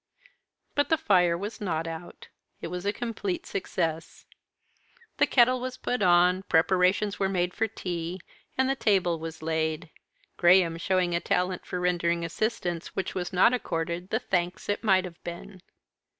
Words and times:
But 0.73 0.89
the 0.89 0.97
fire 0.97 1.37
was 1.37 1.61
not 1.61 1.85
out. 1.85 2.29
It 2.59 2.69
was 2.69 2.87
a 2.87 2.91
complete 2.91 3.45
success. 3.45 4.25
The 5.17 5.27
kettle 5.27 5.59
was 5.61 5.77
put 5.77 6.01
on, 6.01 6.41
preparations 6.49 7.19
were 7.19 7.29
made 7.29 7.53
for 7.53 7.67
tea, 7.67 8.19
and 8.57 8.67
the 8.67 8.75
table 8.75 9.19
was 9.19 9.43
laid, 9.43 9.91
Graham 10.37 10.77
showing 10.79 11.13
a 11.13 11.19
talent 11.19 11.67
for 11.67 11.79
rendering 11.79 12.25
assistance 12.25 12.95
which 12.95 13.13
was 13.13 13.31
not 13.31 13.53
accorded 13.53 14.09
the 14.09 14.17
thanks 14.17 14.69
it 14.69 14.83
might 14.83 15.05
have 15.05 15.23
been. 15.23 15.61